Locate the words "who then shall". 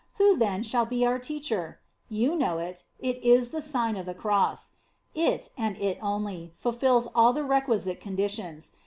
0.15-0.87